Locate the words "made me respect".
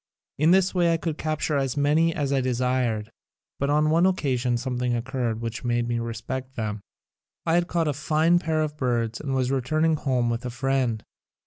5.63-6.55